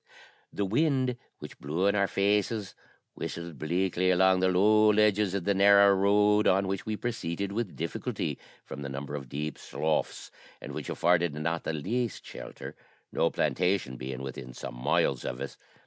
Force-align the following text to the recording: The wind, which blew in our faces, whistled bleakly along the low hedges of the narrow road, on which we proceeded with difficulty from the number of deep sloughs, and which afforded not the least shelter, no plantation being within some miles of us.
The 0.51 0.65
wind, 0.65 1.15
which 1.37 1.59
blew 1.59 1.85
in 1.85 1.93
our 1.93 2.07
faces, 2.07 2.73
whistled 3.13 3.59
bleakly 3.59 4.09
along 4.09 4.39
the 4.39 4.47
low 4.47 4.91
hedges 4.91 5.35
of 5.35 5.43
the 5.43 5.53
narrow 5.53 5.93
road, 5.93 6.47
on 6.47 6.67
which 6.67 6.87
we 6.87 6.97
proceeded 6.97 7.51
with 7.51 7.75
difficulty 7.75 8.39
from 8.65 8.81
the 8.81 8.89
number 8.89 9.13
of 9.13 9.29
deep 9.29 9.59
sloughs, 9.59 10.31
and 10.59 10.71
which 10.73 10.89
afforded 10.89 11.35
not 11.35 11.65
the 11.65 11.73
least 11.73 12.25
shelter, 12.25 12.75
no 13.11 13.29
plantation 13.29 13.95
being 13.95 14.23
within 14.23 14.55
some 14.55 14.73
miles 14.73 15.23
of 15.23 15.39
us. 15.39 15.55